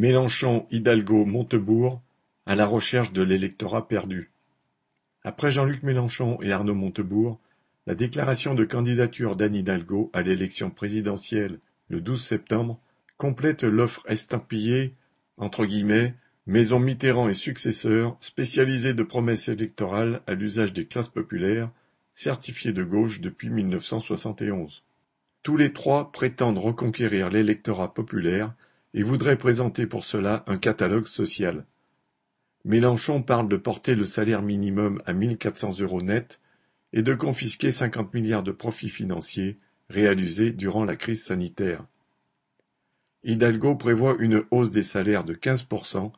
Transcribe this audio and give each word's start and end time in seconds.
Mélenchon, 0.00 0.66
Hidalgo, 0.70 1.26
Montebourg, 1.26 2.00
à 2.46 2.54
la 2.54 2.64
recherche 2.64 3.12
de 3.12 3.22
l'électorat 3.22 3.86
perdu. 3.86 4.30
Après 5.24 5.50
Jean-Luc 5.50 5.82
Mélenchon 5.82 6.38
et 6.40 6.52
Arnaud 6.52 6.74
Montebourg, 6.74 7.38
la 7.86 7.94
déclaration 7.94 8.54
de 8.54 8.64
candidature 8.64 9.36
d'Anne 9.36 9.54
Hidalgo 9.54 10.10
à 10.14 10.22
l'élection 10.22 10.70
présidentielle 10.70 11.58
le 11.90 12.00
12 12.00 12.24
septembre 12.24 12.80
complète 13.18 13.62
l'offre 13.62 14.02
estampillée 14.08 14.94
entre 15.36 15.66
guillemets 15.66 16.14
Maison 16.46 16.80
Mitterrand 16.80 17.28
et 17.28 17.34
successeurs, 17.34 18.16
spécialisée 18.22 18.94
de 18.94 19.02
promesses 19.02 19.48
électorales 19.48 20.22
à 20.26 20.32
l'usage 20.32 20.72
des 20.72 20.86
classes 20.86 21.08
populaires, 21.08 21.66
certifiées 22.14 22.72
de 22.72 22.84
gauche 22.84 23.20
depuis 23.20 23.50
1971. 23.50 24.82
Tous 25.42 25.58
les 25.58 25.74
trois 25.74 26.10
prétendent 26.10 26.58
reconquérir 26.58 27.28
l'électorat 27.28 27.92
populaire 27.92 28.54
et 28.94 29.02
voudrait 29.02 29.38
présenter 29.38 29.86
pour 29.86 30.04
cela 30.04 30.44
un 30.46 30.58
catalogue 30.58 31.06
social. 31.06 31.64
Mélenchon 32.64 33.22
parle 33.22 33.48
de 33.48 33.56
porter 33.56 33.94
le 33.94 34.04
salaire 34.04 34.42
minimum 34.42 35.02
à 35.06 35.12
1400 35.12 35.80
euros 35.80 36.02
net 36.02 36.40
et 36.92 37.02
de 37.02 37.14
confisquer 37.14 37.72
50 37.72 38.12
milliards 38.14 38.42
de 38.42 38.52
profits 38.52 38.90
financiers 38.90 39.56
réalisés 39.88 40.52
durant 40.52 40.84
la 40.84 40.96
crise 40.96 41.24
sanitaire. 41.24 41.84
Hidalgo 43.22 43.76
prévoit 43.76 44.16
une 44.18 44.44
hausse 44.50 44.70
des 44.70 44.82
salaires 44.82 45.24
de 45.24 45.34
15%, 45.34 46.12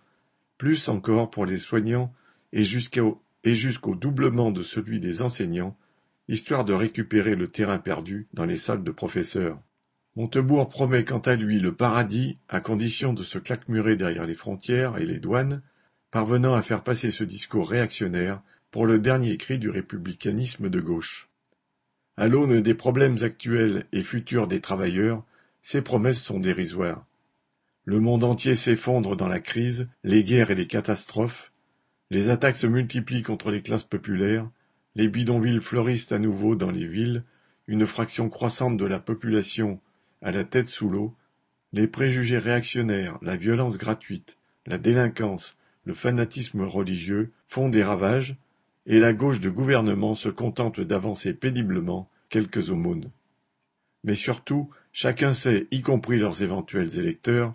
plus 0.56 0.88
encore 0.88 1.30
pour 1.30 1.46
les 1.46 1.56
soignants 1.56 2.12
et 2.52 2.64
jusqu'au 2.64 3.94
doublement 3.94 4.52
de 4.52 4.62
celui 4.62 5.00
des 5.00 5.22
enseignants, 5.22 5.76
histoire 6.28 6.64
de 6.64 6.72
récupérer 6.72 7.34
le 7.34 7.48
terrain 7.48 7.78
perdu 7.78 8.28
dans 8.32 8.44
les 8.44 8.56
salles 8.56 8.84
de 8.84 8.90
professeurs. 8.90 9.58
Montebourg 10.14 10.68
promet 10.68 11.04
quant 11.04 11.20
à 11.20 11.36
lui 11.36 11.58
le 11.58 11.72
paradis 11.72 12.36
à 12.50 12.60
condition 12.60 13.14
de 13.14 13.22
se 13.22 13.38
claquemurer 13.38 13.96
derrière 13.96 14.26
les 14.26 14.34
frontières 14.34 14.98
et 14.98 15.06
les 15.06 15.18
douanes, 15.18 15.62
parvenant 16.10 16.52
à 16.52 16.60
faire 16.60 16.82
passer 16.82 17.10
ce 17.10 17.24
discours 17.24 17.70
réactionnaire 17.70 18.42
pour 18.70 18.84
le 18.84 18.98
dernier 18.98 19.38
cri 19.38 19.58
du 19.58 19.70
républicanisme 19.70 20.68
de 20.68 20.80
gauche. 20.80 21.30
À 22.18 22.28
l'aune 22.28 22.60
des 22.60 22.74
problèmes 22.74 23.16
actuels 23.22 23.86
et 23.92 24.02
futurs 24.02 24.48
des 24.48 24.60
travailleurs, 24.60 25.24
ces 25.62 25.80
promesses 25.80 26.20
sont 26.20 26.40
dérisoires. 26.40 27.06
Le 27.86 27.98
monde 27.98 28.22
entier 28.22 28.54
s'effondre 28.54 29.16
dans 29.16 29.28
la 29.28 29.40
crise, 29.40 29.88
les 30.04 30.24
guerres 30.24 30.50
et 30.50 30.54
les 30.54 30.66
catastrophes, 30.66 31.52
les 32.10 32.28
attaques 32.28 32.58
se 32.58 32.66
multiplient 32.66 33.22
contre 33.22 33.50
les 33.50 33.62
classes 33.62 33.84
populaires, 33.84 34.46
les 34.94 35.08
bidonvilles 35.08 35.62
fleurissent 35.62 36.12
à 36.12 36.18
nouveau 36.18 36.54
dans 36.54 36.70
les 36.70 36.86
villes, 36.86 37.24
une 37.66 37.86
fraction 37.86 38.28
croissante 38.28 38.76
de 38.76 38.84
la 38.84 38.98
population 38.98 39.80
à 40.22 40.30
la 40.30 40.44
tête 40.44 40.68
sous 40.68 40.88
l'eau, 40.88 41.14
les 41.72 41.86
préjugés 41.86 42.38
réactionnaires, 42.38 43.18
la 43.22 43.36
violence 43.36 43.76
gratuite, 43.76 44.38
la 44.66 44.78
délinquance, 44.78 45.56
le 45.84 45.94
fanatisme 45.94 46.62
religieux 46.62 47.32
font 47.48 47.68
des 47.68 47.82
ravages, 47.82 48.36
et 48.86 48.98
la 48.98 49.12
gauche 49.12 49.40
de 49.40 49.50
gouvernement 49.50 50.14
se 50.14 50.28
contente 50.28 50.80
d'avancer 50.80 51.34
péniblement 51.34 52.08
quelques 52.28 52.70
aumônes. 52.70 53.10
Mais 54.04 54.16
surtout, 54.16 54.70
chacun 54.92 55.34
sait, 55.34 55.66
y 55.70 55.82
compris 55.82 56.18
leurs 56.18 56.42
éventuels 56.42 56.98
électeurs, 56.98 57.54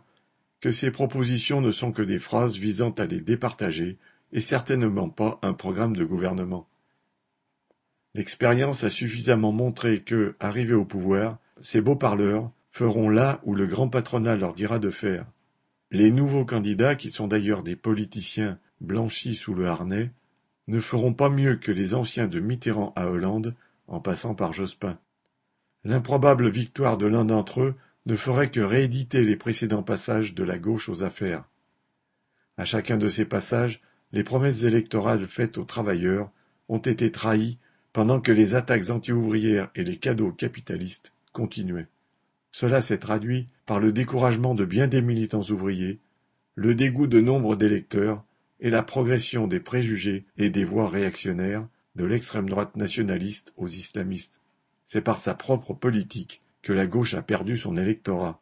que 0.61 0.71
ces 0.71 0.91
propositions 0.91 1.61
ne 1.61 1.71
sont 1.71 1.91
que 1.91 2.01
des 2.01 2.19
phrases 2.19 2.57
visant 2.57 2.91
à 2.91 3.05
les 3.05 3.21
départager 3.21 3.97
et 4.31 4.39
certainement 4.39 5.09
pas 5.09 5.39
un 5.41 5.53
programme 5.53 5.95
de 5.95 6.03
gouvernement. 6.03 6.67
L'expérience 8.13 8.83
a 8.83 8.89
suffisamment 8.89 9.51
montré 9.51 10.01
que, 10.01 10.35
arrivés 10.39 10.73
au 10.73 10.85
pouvoir, 10.85 11.37
ces 11.61 11.81
beaux 11.81 11.95
parleurs 11.95 12.51
feront 12.77 13.09
là 13.09 13.41
où 13.43 13.55
le 13.55 13.65
grand 13.65 13.89
patronat 13.89 14.35
leur 14.35 14.53
dira 14.53 14.77
de 14.77 14.91
faire. 14.91 15.25
Les 15.89 16.11
nouveaux 16.11 16.45
candidats, 16.45 16.93
qui 16.93 17.09
sont 17.09 17.27
d'ailleurs 17.27 17.63
des 17.63 17.75
politiciens 17.75 18.59
blanchis 18.81 19.33
sous 19.33 19.55
le 19.55 19.65
harnais, 19.65 20.11
ne 20.67 20.79
feront 20.79 21.13
pas 21.13 21.29
mieux 21.29 21.55
que 21.55 21.71
les 21.71 21.95
anciens 21.95 22.27
de 22.27 22.39
Mitterrand 22.39 22.93
à 22.95 23.07
Hollande, 23.09 23.55
en 23.87 23.99
passant 23.99 24.35
par 24.35 24.53
Jospin. 24.53 24.99
L'improbable 25.85 26.51
victoire 26.51 26.99
de 26.99 27.07
l'un 27.07 27.25
d'entre 27.25 27.61
eux 27.61 27.75
ne 28.05 28.15
ferait 28.15 28.51
que 28.51 28.59
rééditer 28.59 29.23
les 29.23 29.37
précédents 29.37 29.81
passages 29.81 30.35
de 30.35 30.43
la 30.43 30.59
gauche 30.59 30.87
aux 30.87 31.01
affaires. 31.01 31.45
À 32.57 32.65
chacun 32.65 32.97
de 32.97 33.07
ces 33.07 33.25
passages, 33.25 33.79
les 34.11 34.23
promesses 34.23 34.65
électorales 34.65 35.27
faites 35.27 35.57
aux 35.57 35.65
travailleurs 35.65 36.29
ont 36.69 36.77
été 36.77 37.11
trahies 37.11 37.57
pendant 37.91 38.21
que 38.21 38.31
les 38.31 38.53
attaques 38.53 38.91
anti-ouvrières 38.91 39.71
et 39.73 39.83
les 39.83 39.97
cadeaux 39.97 40.31
capitalistes 40.31 41.11
continuaient. 41.33 41.87
Cela 42.59 42.81
s'est 42.81 42.97
traduit 42.97 43.45
par 43.67 43.79
le 43.79 43.91
découragement 43.91 44.55
de 44.55 44.65
bien 44.65 44.87
des 44.87 45.03
militants 45.03 45.43
ouvriers, 45.51 45.99
le 46.55 46.73
dégoût 46.73 47.05
de 47.05 47.19
nombre 47.19 47.55
d'électeurs 47.55 48.25
et 48.59 48.71
la 48.71 48.81
progression 48.81 49.45
des 49.45 49.59
préjugés 49.59 50.25
et 50.37 50.49
des 50.49 50.65
voix 50.65 50.89
réactionnaires 50.89 51.67
de 51.93 52.03
l'extrême 52.03 52.49
droite 52.49 52.75
nationaliste 52.75 53.53
aux 53.57 53.67
islamistes. 53.67 54.41
C'est 54.85 55.01
par 55.01 55.17
sa 55.17 55.35
propre 55.35 55.75
politique 55.75 56.41
que 56.63 56.73
la 56.73 56.87
gauche 56.87 57.13
a 57.13 57.21
perdu 57.21 57.57
son 57.57 57.77
électorat. 57.77 58.41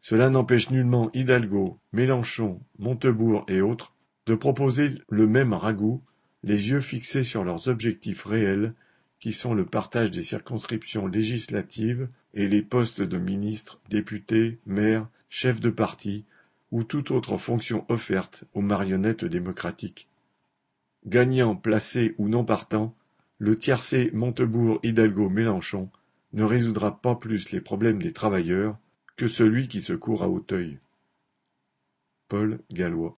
Cela 0.00 0.30
n'empêche 0.30 0.70
nullement 0.70 1.10
Hidalgo, 1.12 1.78
Mélenchon, 1.92 2.58
Montebourg 2.78 3.44
et 3.48 3.60
autres 3.60 3.92
de 4.24 4.34
proposer 4.34 4.94
le 5.10 5.26
même 5.26 5.52
ragoût, 5.52 6.02
les 6.42 6.70
yeux 6.70 6.80
fixés 6.80 7.22
sur 7.22 7.44
leurs 7.44 7.68
objectifs 7.68 8.24
réels 8.24 8.72
qui 9.22 9.32
sont 9.32 9.54
le 9.54 9.64
partage 9.64 10.10
des 10.10 10.24
circonscriptions 10.24 11.06
législatives 11.06 12.08
et 12.34 12.48
les 12.48 12.60
postes 12.60 13.02
de 13.02 13.18
ministres, 13.18 13.80
députés, 13.88 14.58
maires, 14.66 15.06
chefs 15.28 15.60
de 15.60 15.70
parti 15.70 16.24
ou 16.72 16.82
toute 16.82 17.12
autre 17.12 17.38
fonction 17.38 17.86
offerte 17.88 18.42
aux 18.52 18.62
marionnettes 18.62 19.24
démocratiques. 19.24 20.08
Gagnant, 21.06 21.54
placé 21.54 22.16
ou 22.18 22.28
non 22.28 22.44
partant, 22.44 22.96
le 23.38 23.56
tiercé 23.56 24.10
Montebourg-Hidalgo-Mélenchon 24.12 25.88
ne 26.32 26.42
résoudra 26.42 27.00
pas 27.00 27.14
plus 27.14 27.52
les 27.52 27.60
problèmes 27.60 28.02
des 28.02 28.12
travailleurs 28.12 28.76
que 29.14 29.28
celui 29.28 29.68
qui 29.68 29.82
se 29.82 29.92
court 29.92 30.24
à 30.24 30.28
Hauteuil. 30.28 30.80
Paul 32.26 32.58
Gallois 32.72 33.10